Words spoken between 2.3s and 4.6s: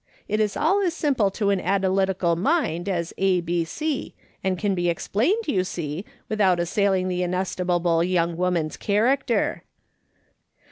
mind as a, b, c, and